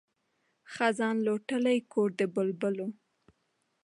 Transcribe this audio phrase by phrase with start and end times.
[0.73, 2.87] خزان لوټلی کور د بلبلو